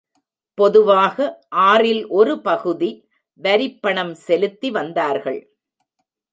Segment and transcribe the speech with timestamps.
[0.57, 1.17] பொதுவாக
[1.49, 2.91] ஆறில் ஒரு பகுதி
[3.41, 5.41] வரிப்பணம் செலுத்தி வந்தார்கள்.